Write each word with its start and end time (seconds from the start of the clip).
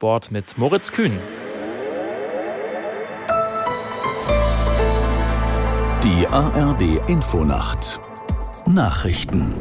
Bord 0.00 0.30
mit 0.30 0.56
Moritz 0.56 0.92
Kühn. 0.92 1.18
Die 6.02 6.26
ARD 6.26 7.06
Infonacht 7.06 8.00
Nachrichten 8.66 9.54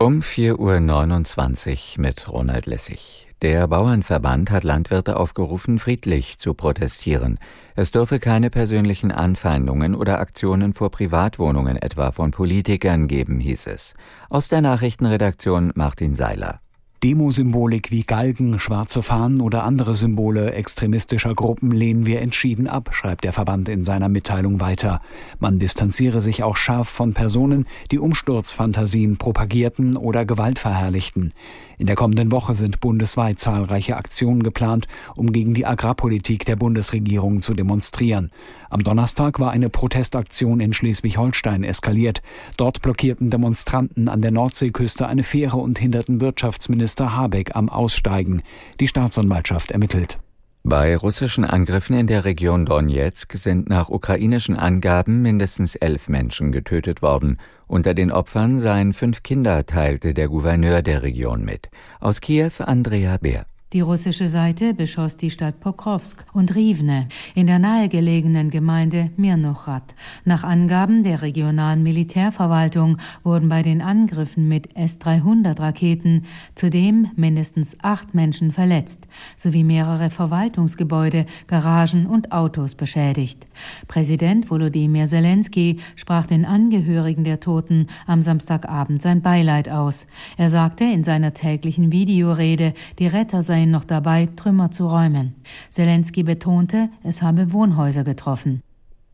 um 0.00 0.20
4.29 0.20 1.96
Uhr 1.96 2.02
mit 2.02 2.28
Ronald 2.28 2.66
Lessig. 2.66 3.28
Der 3.42 3.68
Bauernverband 3.68 4.50
hat 4.50 4.64
Landwirte 4.64 5.16
aufgerufen, 5.16 5.78
friedlich 5.78 6.38
zu 6.38 6.52
protestieren. 6.52 7.38
Es 7.76 7.92
dürfe 7.92 8.18
keine 8.18 8.50
persönlichen 8.50 9.12
Anfeindungen 9.12 9.94
oder 9.94 10.18
Aktionen 10.18 10.74
vor 10.74 10.90
Privatwohnungen 10.90 11.76
etwa 11.76 12.10
von 12.10 12.32
Politikern 12.32 13.06
geben, 13.06 13.38
hieß 13.38 13.68
es. 13.68 13.94
Aus 14.28 14.48
der 14.48 14.62
Nachrichtenredaktion 14.62 15.70
Martin 15.76 16.16
Seiler. 16.16 16.63
Demosymbolik 17.04 17.90
wie 17.90 18.00
Galgen, 18.00 18.58
schwarze 18.58 19.02
Fahnen 19.02 19.42
oder 19.42 19.64
andere 19.64 19.94
Symbole 19.94 20.54
extremistischer 20.54 21.34
Gruppen 21.34 21.70
lehnen 21.70 22.06
wir 22.06 22.22
entschieden 22.22 22.66
ab, 22.66 22.92
schreibt 22.94 23.24
der 23.24 23.34
Verband 23.34 23.68
in 23.68 23.84
seiner 23.84 24.08
Mitteilung 24.08 24.58
weiter. 24.58 25.02
Man 25.38 25.58
distanziere 25.58 26.22
sich 26.22 26.42
auch 26.42 26.56
scharf 26.56 26.88
von 26.88 27.12
Personen, 27.12 27.66
die 27.90 27.98
Umsturzfantasien 27.98 29.18
propagierten 29.18 29.98
oder 29.98 30.24
Gewalt 30.24 30.58
verherrlichten. 30.58 31.34
In 31.76 31.86
der 31.86 31.96
kommenden 31.96 32.32
Woche 32.32 32.54
sind 32.54 32.80
bundesweit 32.80 33.38
zahlreiche 33.38 33.98
Aktionen 33.98 34.42
geplant, 34.42 34.88
um 35.14 35.30
gegen 35.30 35.52
die 35.52 35.66
Agrarpolitik 35.66 36.46
der 36.46 36.56
Bundesregierung 36.56 37.42
zu 37.42 37.52
demonstrieren. 37.52 38.30
Am 38.70 38.82
Donnerstag 38.82 39.40
war 39.40 39.50
eine 39.50 39.68
Protestaktion 39.68 40.58
in 40.60 40.72
Schleswig-Holstein 40.72 41.64
eskaliert. 41.64 42.22
Dort 42.56 42.80
blockierten 42.80 43.28
Demonstranten 43.28 44.08
an 44.08 44.22
der 44.22 44.30
Nordseeküste 44.30 45.06
eine 45.06 45.22
Fähre 45.22 45.58
und 45.58 45.78
hinderten 45.78 46.22
Wirtschaftsminister 46.22 46.93
Habeck 47.00 47.54
am 47.54 47.68
Aussteigen. 47.68 48.42
Die 48.80 48.88
Staatsanwaltschaft 48.88 49.70
ermittelt. 49.70 50.18
Bei 50.66 50.96
russischen 50.96 51.44
Angriffen 51.44 51.94
in 51.94 52.06
der 52.06 52.24
Region 52.24 52.64
Donetsk 52.64 53.36
sind 53.36 53.68
nach 53.68 53.90
ukrainischen 53.90 54.56
Angaben 54.56 55.20
mindestens 55.20 55.74
elf 55.74 56.08
Menschen 56.08 56.52
getötet 56.52 57.02
worden. 57.02 57.38
Unter 57.66 57.92
den 57.92 58.10
Opfern 58.10 58.58
seien 58.58 58.94
fünf 58.94 59.22
Kinder, 59.22 59.66
teilte 59.66 60.14
der 60.14 60.28
Gouverneur 60.28 60.80
der 60.80 61.02
Region 61.02 61.44
mit. 61.44 61.68
Aus 62.00 62.22
Kiew 62.22 62.52
Andrea 62.60 63.18
Bär. 63.18 63.44
Die 63.72 63.80
russische 63.80 64.28
Seite 64.28 64.72
beschoss 64.72 65.16
die 65.16 65.32
Stadt 65.32 65.58
Pokrovsk 65.58 66.24
und 66.32 66.54
Rivne 66.54 67.08
in 67.34 67.48
der 67.48 67.58
nahegelegenen 67.58 68.50
Gemeinde 68.50 69.10
Mirnochrad. 69.16 69.96
Nach 70.24 70.44
Angaben 70.44 71.02
der 71.02 71.22
regionalen 71.22 71.82
Militärverwaltung 71.82 72.98
wurden 73.24 73.48
bei 73.48 73.62
den 73.62 73.82
Angriffen 73.82 74.46
mit 74.46 74.76
S-300-Raketen 74.76 76.22
zudem 76.54 77.10
mindestens 77.16 77.76
acht 77.82 78.14
Menschen 78.14 78.52
verletzt, 78.52 79.08
sowie 79.34 79.64
mehrere 79.64 80.08
Verwaltungsgebäude, 80.10 81.26
Garagen 81.48 82.06
und 82.06 82.30
Autos 82.30 82.76
beschädigt. 82.76 83.44
Präsident 83.88 84.50
Volodymyr 84.50 85.06
Zelensky 85.06 85.80
sprach 85.96 86.26
den 86.26 86.44
Angehörigen 86.44 87.24
der 87.24 87.40
Toten 87.40 87.88
am 88.06 88.22
Samstagabend 88.22 89.02
sein 89.02 89.20
Beileid 89.20 89.68
aus. 89.68 90.06
Er 90.36 90.48
sagte 90.48 90.84
in 90.84 91.02
seiner 91.02 91.34
täglichen 91.34 91.90
Videorede, 91.90 92.72
die 93.00 93.08
Retter 93.08 93.42
seien 93.42 93.53
seien 93.54 93.70
noch 93.70 93.84
dabei, 93.84 94.28
Trümmer 94.34 94.72
zu 94.72 94.88
räumen. 94.88 95.36
Zelensky 95.70 96.24
betonte, 96.24 96.88
es 97.04 97.22
habe 97.22 97.52
Wohnhäuser 97.52 98.02
getroffen. 98.02 98.62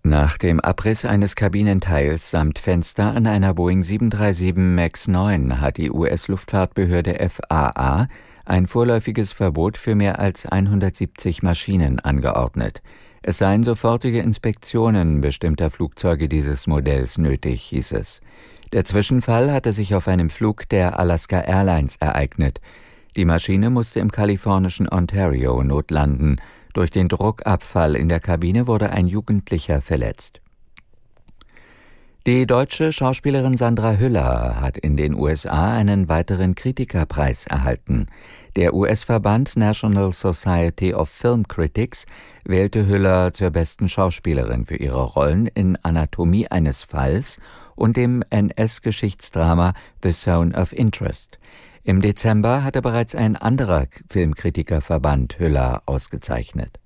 Nach 0.02 0.38
dem 0.38 0.60
Abriss 0.60 1.05
eines 1.05 1.36
Kabinenteils 1.36 2.30
samt 2.30 2.58
Fenster 2.58 3.14
an 3.14 3.27
einer 3.27 3.52
Boeing 3.52 3.83
737 3.83 4.55
MAX 4.56 5.08
9 5.08 5.61
hat 5.61 5.77
die 5.77 5.91
US-Luftfahrtbehörde 5.91 7.18
FAA 7.28 8.08
ein 8.46 8.66
vorläufiges 8.66 9.30
Verbot 9.33 9.77
für 9.77 9.94
mehr 9.94 10.18
als 10.18 10.46
170 10.46 11.42
Maschinen 11.42 12.00
angeordnet. 12.00 12.80
Es 13.20 13.36
seien 13.36 13.62
sofortige 13.62 14.20
Inspektionen 14.20 15.20
bestimmter 15.20 15.68
Flugzeuge 15.68 16.30
dieses 16.30 16.66
Modells 16.66 17.18
nötig, 17.18 17.61
hieß 17.64 17.92
es. 17.92 18.23
Der 18.73 18.86
Zwischenfall 18.86 19.52
hatte 19.52 19.74
sich 19.74 19.95
auf 19.95 20.08
einem 20.08 20.30
Flug 20.30 20.67
der 20.70 20.98
Alaska 20.98 21.40
Airlines 21.40 21.96
ereignet. 21.96 22.62
Die 23.17 23.25
Maschine 23.25 23.71
musste 23.71 24.01
im 24.01 24.13
kalifornischen 24.13 24.89
Ontario 24.89 25.63
notlanden. 25.65 26.41
Durch 26.75 26.91
den 26.91 27.09
Druckabfall 27.09 27.97
in 27.97 28.09
der 28.09 28.21
Kabine 28.21 28.67
wurde 28.67 28.91
ein 28.91 29.09
Jugendlicher 29.09 29.81
verletzt. 29.81 30.41
Die 32.27 32.47
deutsche 32.47 32.93
Schauspielerin 32.93 33.57
Sandra 33.57 33.95
Hüller 33.97 34.61
hat 34.61 34.77
in 34.77 34.97
den 34.97 35.15
USA 35.15 35.73
einen 35.73 36.09
weiteren 36.09 36.55
Kritikerpreis 36.55 37.47
erhalten. 37.47 38.07
Der 38.57 38.75
US-Verband 38.75 39.57
National 39.57 40.13
Society 40.13 40.92
of 40.92 41.09
Film 41.09 41.48
Critics 41.48 42.05
wählte 42.45 42.87
Hüller 42.87 43.33
zur 43.33 43.51
besten 43.51 43.89
Schauspielerin 43.89 44.67
für 44.67 44.77
ihre 44.77 45.03
Rollen 45.03 45.47
in 45.47 45.77
Anatomie 45.83 46.47
eines 46.47 46.85
Falls 46.85 47.41
und 47.75 47.97
dem 47.97 48.23
NS-Geschichtsdrama 48.29 49.73
The 50.03 50.13
Zone 50.13 50.55
of 50.55 50.73
Interest. 50.75 51.39
Im 51.83 52.02
Dezember 52.02 52.63
hatte 52.63 52.83
bereits 52.83 53.14
ein 53.14 53.36
anderer 53.36 53.86
Filmkritikerverband 54.11 55.39
Hüller 55.39 55.83
ausgezeichnet. 55.86 56.79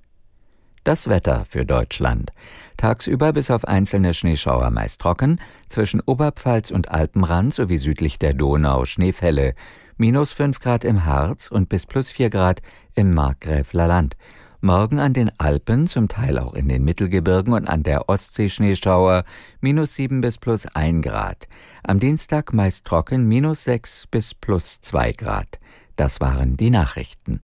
Das 0.84 1.08
Wetter 1.08 1.44
für 1.48 1.64
Deutschland. 1.64 2.30
Tagsüber 2.76 3.32
bis 3.32 3.50
auf 3.50 3.66
einzelne 3.66 4.14
Schneeschauer 4.14 4.70
meist 4.70 5.00
trocken, 5.00 5.40
zwischen 5.68 6.00
Oberpfalz 6.00 6.70
und 6.70 6.90
Alpenrand 6.90 7.54
sowie 7.54 7.78
südlich 7.78 8.18
der 8.18 8.34
Donau 8.34 8.84
Schneefälle, 8.84 9.54
minus 9.96 10.32
5 10.32 10.60
Grad 10.60 10.84
im 10.84 11.04
Harz 11.04 11.50
und 11.50 11.68
bis 11.68 11.86
plus 11.86 12.10
4 12.10 12.30
Grad 12.30 12.60
im 12.94 13.14
Markgräfler 13.14 13.86
Land. 13.86 14.16
Morgen 14.64 14.98
an 14.98 15.12
den 15.12 15.30
Alpen, 15.38 15.86
zum 15.86 16.08
Teil 16.08 16.38
auch 16.38 16.54
in 16.54 16.70
den 16.70 16.84
Mittelgebirgen 16.84 17.52
und 17.52 17.68
an 17.68 17.82
der 17.82 18.08
Ostsee 18.08 18.48
Schneeschauer, 18.48 19.24
minus 19.60 19.94
7 19.94 20.22
bis 20.22 20.38
plus 20.38 20.64
1 20.64 21.04
Grad. 21.04 21.48
Am 21.82 22.00
Dienstag 22.00 22.54
meist 22.54 22.86
trocken, 22.86 23.28
minus 23.28 23.64
6 23.64 24.06
bis 24.06 24.32
plus 24.32 24.80
2 24.80 25.12
Grad. 25.12 25.60
Das 25.96 26.18
waren 26.22 26.56
die 26.56 26.70
Nachrichten. 26.70 27.40